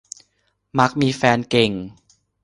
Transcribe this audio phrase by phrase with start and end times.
[0.79, 1.71] มักมีแฟนเก่ง